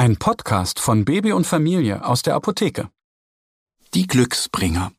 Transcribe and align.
Ein 0.00 0.16
Podcast 0.16 0.80
von 0.80 1.04
Baby 1.04 1.32
und 1.32 1.46
Familie 1.46 2.06
aus 2.06 2.22
der 2.22 2.34
Apotheke. 2.34 2.90
Die 3.92 4.06
Glücksbringer. 4.06 4.92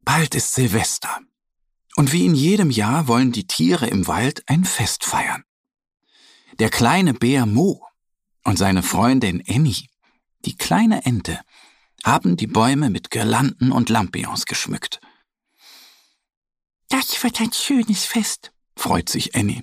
Bald 0.00 0.34
ist 0.34 0.52
Silvester. 0.52 1.20
Und 1.94 2.12
wie 2.12 2.26
in 2.26 2.34
jedem 2.34 2.70
Jahr 2.70 3.06
wollen 3.06 3.30
die 3.30 3.46
Tiere 3.46 3.86
im 3.86 4.08
Wald 4.08 4.42
ein 4.48 4.64
Fest 4.64 5.04
feiern. 5.04 5.44
Der 6.58 6.68
kleine 6.68 7.14
Bär 7.14 7.46
Mo 7.46 7.86
und 8.42 8.58
seine 8.58 8.82
Freundin 8.82 9.44
Annie, 9.46 9.88
die 10.44 10.56
kleine 10.56 11.04
Ente, 11.04 11.38
haben 12.02 12.36
die 12.36 12.48
Bäume 12.48 12.90
mit 12.90 13.12
Girlanden 13.12 13.70
und 13.70 13.90
Lampions 13.90 14.44
geschmückt. 14.44 15.00
Das 16.88 17.22
wird 17.22 17.40
ein 17.40 17.52
schönes 17.52 18.06
Fest, 18.06 18.50
freut 18.74 19.08
sich 19.08 19.36
Annie. 19.36 19.62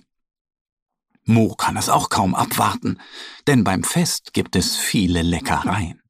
Mo 1.26 1.56
kann 1.56 1.78
es 1.78 1.90
auch 1.90 2.10
kaum 2.10 2.36
abwarten, 2.36 3.00
denn 3.48 3.64
beim 3.64 3.84
Fest 3.84 4.34
gibt 4.34 4.56
es 4.56 4.76
viele 4.76 5.22
Leckereien. 5.22 6.02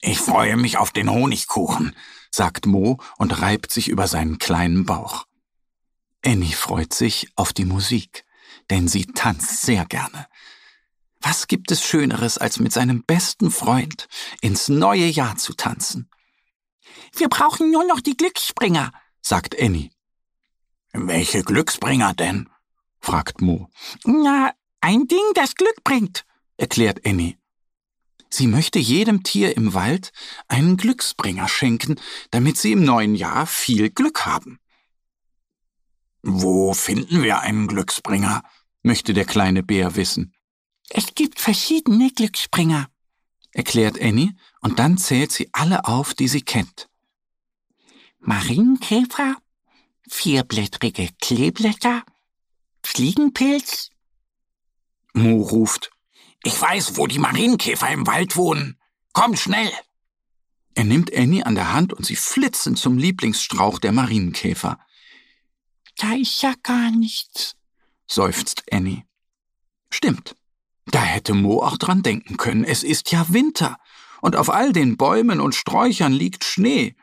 Ich 0.00 0.18
freue 0.18 0.56
mich 0.56 0.78
auf 0.78 0.92
den 0.92 1.10
Honigkuchen, 1.10 1.96
sagt 2.30 2.66
Mo 2.66 2.98
und 3.18 3.40
reibt 3.40 3.72
sich 3.72 3.88
über 3.88 4.06
seinen 4.06 4.38
kleinen 4.38 4.84
Bauch. 4.84 5.26
Annie 6.24 6.54
freut 6.54 6.92
sich 6.92 7.28
auf 7.34 7.52
die 7.52 7.64
Musik, 7.64 8.24
denn 8.70 8.88
sie 8.88 9.06
tanzt 9.06 9.62
sehr 9.62 9.84
gerne. 9.84 10.26
Was 11.20 11.48
gibt 11.48 11.70
es 11.72 11.84
Schöneres, 11.84 12.38
als 12.38 12.60
mit 12.60 12.72
seinem 12.72 13.02
besten 13.02 13.50
Freund 13.50 14.06
ins 14.40 14.68
neue 14.68 15.06
Jahr 15.06 15.36
zu 15.36 15.54
tanzen? 15.54 16.08
Wir 17.12 17.28
brauchen 17.28 17.70
nur 17.70 17.84
noch 17.84 18.00
die 18.00 18.16
Glücksspringer, 18.16 18.92
sagt 19.22 19.60
Annie. 19.60 19.90
Welche 20.92 21.42
Glücksbringer 21.42 22.14
denn? 22.14 22.48
Fragt 23.06 23.40
Mo. 23.40 23.70
Na, 24.04 24.52
ein 24.80 25.06
Ding, 25.06 25.28
das 25.34 25.54
Glück 25.54 25.84
bringt, 25.84 26.24
erklärt 26.56 27.06
Annie. 27.06 27.38
Sie 28.30 28.48
möchte 28.48 28.80
jedem 28.80 29.22
Tier 29.22 29.56
im 29.56 29.74
Wald 29.74 30.10
einen 30.48 30.76
Glücksbringer 30.76 31.46
schenken, 31.46 32.00
damit 32.32 32.56
sie 32.56 32.72
im 32.72 32.84
neuen 32.84 33.14
Jahr 33.14 33.46
viel 33.46 33.90
Glück 33.90 34.26
haben. 34.26 34.58
Wo 36.22 36.74
finden 36.74 37.22
wir 37.22 37.40
einen 37.40 37.68
Glücksbringer? 37.68 38.42
möchte 38.82 39.14
der 39.14 39.24
kleine 39.24 39.62
Bär 39.62 39.94
wissen. 39.94 40.34
Es 40.90 41.14
gibt 41.14 41.38
verschiedene 41.40 42.10
Glücksbringer, 42.10 42.88
erklärt 43.52 44.00
Annie, 44.00 44.34
und 44.60 44.80
dann 44.80 44.98
zählt 44.98 45.30
sie 45.30 45.48
alle 45.52 45.84
auf, 45.84 46.12
die 46.14 46.28
sie 46.28 46.42
kennt. 46.42 46.88
Marienkäfer, 48.18 49.36
vierblättrige 50.08 51.10
Kleeblätter, 51.20 52.04
Fliegenpilz? 52.96 53.90
Mo 55.12 55.42
ruft. 55.42 55.90
Ich 56.42 56.58
weiß, 56.58 56.96
wo 56.96 57.06
die 57.06 57.18
Marienkäfer 57.18 57.90
im 57.90 58.06
Wald 58.06 58.36
wohnen. 58.36 58.80
Komm 59.12 59.36
schnell! 59.36 59.70
Er 60.74 60.84
nimmt 60.84 61.14
Annie 61.14 61.44
an 61.44 61.56
der 61.56 61.74
Hand 61.74 61.92
und 61.92 62.06
sie 62.06 62.16
flitzen 62.16 62.74
zum 62.74 62.96
Lieblingsstrauch 62.96 63.80
der 63.80 63.92
Marienkäfer. 63.92 64.78
Da 65.98 66.14
ist 66.14 66.40
ja 66.40 66.54
gar 66.62 66.90
nichts, 66.90 67.56
seufzt 68.06 68.62
Annie. 68.72 69.04
Stimmt. 69.90 70.34
Da 70.86 71.02
hätte 71.02 71.34
Mo 71.34 71.60
auch 71.62 71.76
dran 71.76 72.02
denken 72.02 72.38
können. 72.38 72.64
Es 72.64 72.82
ist 72.82 73.12
ja 73.12 73.26
Winter. 73.28 73.76
Und 74.22 74.36
auf 74.36 74.48
all 74.48 74.72
den 74.72 74.96
Bäumen 74.96 75.40
und 75.40 75.54
Sträuchern 75.54 76.14
liegt 76.14 76.44
Schnee. 76.44 76.96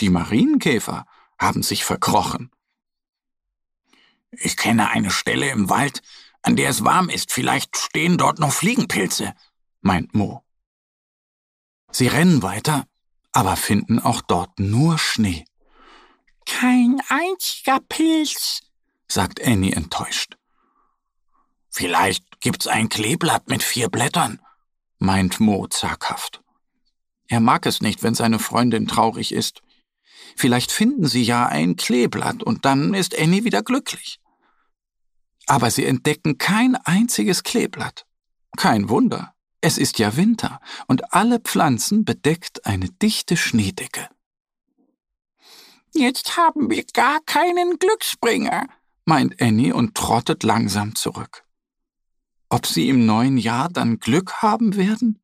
Die 0.00 0.08
Marienkäfer 0.08 1.04
haben 1.36 1.64
sich 1.64 1.84
verkrochen. 1.84 2.52
Ich 4.32 4.56
kenne 4.56 4.90
eine 4.90 5.10
Stelle 5.10 5.50
im 5.50 5.68
Wald, 5.68 6.02
an 6.42 6.56
der 6.56 6.70
es 6.70 6.84
warm 6.84 7.08
ist. 7.08 7.32
Vielleicht 7.32 7.76
stehen 7.76 8.18
dort 8.18 8.38
noch 8.38 8.52
Fliegenpilze, 8.52 9.34
meint 9.80 10.14
Mo. 10.14 10.42
Sie 11.90 12.08
rennen 12.08 12.42
weiter, 12.42 12.86
aber 13.32 13.56
finden 13.56 13.98
auch 13.98 14.22
dort 14.22 14.58
nur 14.58 14.98
Schnee. 14.98 15.44
Kein 16.46 17.00
einziger 17.08 17.80
Pilz, 17.80 18.60
sagt 19.06 19.44
Annie 19.44 19.74
enttäuscht. 19.74 20.36
Vielleicht 21.68 22.40
gibt's 22.40 22.66
ein 22.66 22.88
Kleeblatt 22.88 23.48
mit 23.48 23.62
vier 23.62 23.88
Blättern, 23.88 24.40
meint 24.98 25.40
Mo 25.40 25.66
zaghaft. 25.68 26.42
Er 27.28 27.40
mag 27.40 27.66
es 27.66 27.80
nicht, 27.80 28.02
wenn 28.02 28.14
seine 28.14 28.38
Freundin 28.38 28.86
traurig 28.88 29.32
ist. 29.32 29.62
Vielleicht 30.36 30.72
finden 30.72 31.06
sie 31.06 31.22
ja 31.22 31.46
ein 31.46 31.76
Kleeblatt 31.76 32.42
und 32.42 32.64
dann 32.64 32.94
ist 32.94 33.18
Annie 33.18 33.44
wieder 33.44 33.62
glücklich. 33.62 34.18
Aber 35.46 35.70
sie 35.70 35.84
entdecken 35.84 36.38
kein 36.38 36.76
einziges 36.76 37.42
Kleeblatt. 37.42 38.06
Kein 38.56 38.88
Wunder. 38.88 39.34
Es 39.60 39.78
ist 39.78 39.98
ja 39.98 40.16
Winter 40.16 40.60
und 40.88 41.14
alle 41.14 41.38
Pflanzen 41.38 42.04
bedeckt 42.04 42.66
eine 42.66 42.88
dichte 42.90 43.36
Schneedecke. 43.36 44.08
Jetzt 45.94 46.36
haben 46.36 46.70
wir 46.70 46.84
gar 46.92 47.20
keinen 47.26 47.78
Glücksbringer, 47.78 48.66
meint 49.04 49.40
Annie 49.40 49.74
und 49.74 49.94
trottet 49.94 50.42
langsam 50.42 50.94
zurück. 50.94 51.44
Ob 52.48 52.66
sie 52.66 52.88
im 52.88 53.06
neuen 53.06 53.38
Jahr 53.38 53.68
dann 53.68 53.98
Glück 53.98 54.42
haben 54.42 54.76
werden? 54.76 55.22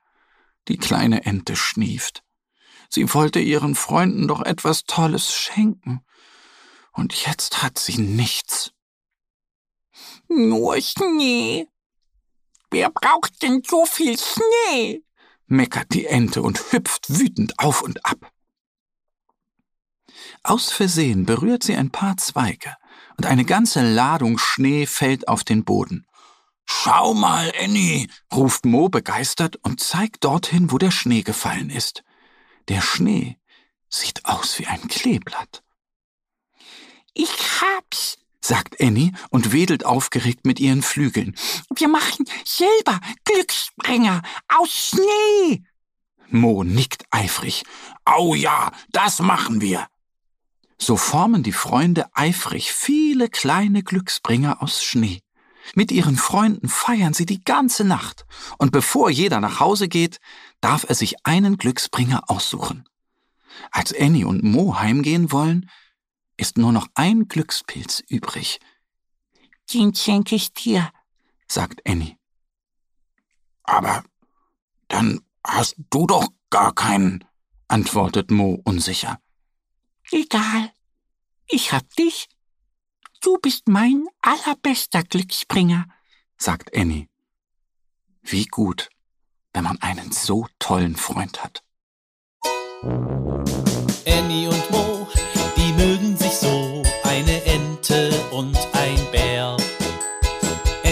Die 0.69 0.77
kleine 0.77 1.25
Ente 1.25 1.57
schnieft. 1.57 2.23
Sie 2.89 3.13
wollte 3.13 3.41
ihren 3.41 3.75
Freunden 3.75 4.29
doch 4.29 4.43
etwas 4.43 4.85
Tolles 4.85 5.35
schenken. 5.35 6.01
Und 6.93 7.13
jetzt 7.27 7.63
hat 7.63 7.79
sie 7.79 7.99
nichts. 7.99 8.73
Nur 10.29 10.81
Schnee. 10.81 11.67
Wer 12.71 12.91
braucht 12.91 13.43
denn 13.43 13.63
so 13.67 13.87
viel 13.87 14.19
Schnee? 14.19 15.03
meckert 15.47 15.95
die 15.95 16.07
Ente 16.07 16.43
und 16.43 16.73
hüpft 16.73 17.09
wütend 17.09 17.59
auf 17.59 17.83
und 17.83 18.05
ab. 18.05 18.31
Aus 20.43 20.71
Versehen 20.71 21.25
berührt 21.25 21.63
sie 21.63 21.75
ein 21.75 21.91
paar 21.91 22.17
Zweige 22.19 22.77
und 23.17 23.27
eine 23.27 23.45
ganze 23.45 23.83
Ladung 23.83 24.39
Schnee 24.39 24.87
fällt 24.87 25.29
auf 25.29 25.45
den 25.45 25.65
Boden. 25.65 26.07
Schau 26.67 27.15
mal, 27.15 27.51
Annie, 27.59 28.09
ruft 28.33 28.67
Mo 28.67 28.91
begeistert 28.91 29.57
und 29.63 29.81
zeigt 29.81 30.25
dorthin, 30.25 30.71
wo 30.71 30.77
der 30.77 30.91
Schnee 30.91 31.23
gefallen 31.23 31.71
ist. 31.71 32.05
Der 32.69 32.83
Schnee 32.83 33.39
sieht 33.89 34.27
aus 34.27 34.59
wie 34.59 34.67
ein 34.67 34.87
Kleeblatt. 34.89 35.63
Sagt 38.49 38.81
Annie 38.81 39.13
und 39.29 39.53
wedelt 39.53 39.85
aufgeregt 39.85 40.47
mit 40.47 40.59
ihren 40.59 40.81
Flügeln. 40.81 41.35
Wir 41.77 41.87
machen 41.87 42.25
selber 42.47 42.99
Glücksspringer 43.27 44.23
aus 44.49 44.71
Schnee. 44.71 45.65
Mo 46.31 46.65
nickt 46.65 47.05
eifrig. 47.11 47.65
Au 48.07 48.35
ja, 48.35 48.73
das 48.91 49.21
machen 49.21 49.61
wir. 49.61 49.87
So 50.79 50.97
formen 50.97 51.43
die 51.43 51.53
Freunde 51.53 52.07
eifrig 52.15 52.73
viele 52.73 53.29
kleine 53.29 53.83
Glücksbringer 53.83 54.63
aus 54.63 54.83
Schnee. 54.83 55.21
Mit 55.75 55.93
ihren 55.93 56.17
Freunden 56.17 56.71
feiern 56.71 57.13
sie 57.13 57.27
die 57.27 57.45
ganze 57.45 57.85
Nacht, 57.85 58.25
und 58.57 58.73
bevor 58.73 59.11
jeder 59.11 59.41
nach 59.41 59.61
Hause 59.61 59.89
geht, 59.89 60.21
darf 60.63 60.87
er 60.89 60.95
sich 60.95 61.27
einen 61.27 61.59
Glücksbringer 61.59 62.31
aussuchen. 62.31 62.89
Als 63.73 63.95
Annie 63.95 64.27
und 64.27 64.43
Mo 64.43 64.79
heimgehen 64.79 65.33
wollen, 65.33 65.69
ist 66.39 66.57
nur 66.57 66.73
noch 66.73 66.89
ein 66.95 67.29
Glückspilz 67.29 68.03
übrig. 68.09 68.61
Den 69.75 69.95
schenke 69.95 70.35
ich 70.35 70.55
dir, 70.55 70.91
sagt 71.47 71.87
Annie. 71.87 72.17
Aber 73.65 74.03
dann 74.87 75.21
hast 75.45 75.77
du 75.91 76.07
doch 76.07 76.29
gar 76.49 76.75
keinen, 76.75 77.25
antwortet 77.67 78.31
Mo 78.31 78.63
unsicher. 78.65 79.21
Egal, 80.11 80.73
ich 81.47 81.73
hab 81.73 81.89
dich. 81.97 82.29
Du 83.21 83.37
bist 83.39 83.69
mein 83.69 84.07
allerbester 84.23 85.03
Glücksbringer, 85.03 85.87
sagt 86.39 86.75
Annie. 86.75 87.09
Wie 88.23 88.47
gut, 88.47 88.89
wenn 89.53 89.65
man 89.65 89.81
einen 89.83 90.13
so 90.13 90.47
tollen 90.59 90.97
Freund 90.97 91.43
hat. 91.43 91.63
Annie 94.07 94.49